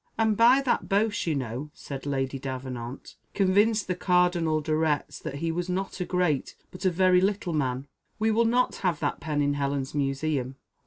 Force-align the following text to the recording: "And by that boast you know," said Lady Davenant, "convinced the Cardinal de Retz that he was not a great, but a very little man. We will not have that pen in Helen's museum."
"And 0.17 0.35
by 0.35 0.61
that 0.63 0.89
boast 0.89 1.27
you 1.27 1.35
know," 1.35 1.69
said 1.75 2.07
Lady 2.07 2.39
Davenant, 2.39 3.17
"convinced 3.35 3.85
the 3.85 3.93
Cardinal 3.93 4.59
de 4.59 4.75
Retz 4.75 5.19
that 5.19 5.35
he 5.35 5.51
was 5.51 5.69
not 5.69 5.99
a 5.99 6.05
great, 6.05 6.55
but 6.71 6.85
a 6.85 6.89
very 6.89 7.21
little 7.21 7.53
man. 7.53 7.85
We 8.17 8.31
will 8.31 8.45
not 8.45 8.77
have 8.77 8.99
that 9.01 9.19
pen 9.19 9.43
in 9.43 9.53
Helen's 9.53 9.93
museum." 9.93 10.55